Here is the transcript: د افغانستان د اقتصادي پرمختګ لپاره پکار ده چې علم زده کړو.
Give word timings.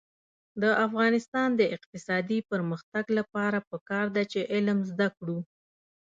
د 0.61 0.63
افغانستان 0.85 1.49
د 1.59 1.61
اقتصادي 1.75 2.39
پرمختګ 2.51 3.05
لپاره 3.17 3.57
پکار 3.69 4.05
ده 4.15 4.23
چې 4.31 4.39
علم 4.53 4.77
زده 4.91 5.07
کړو. 5.17 5.39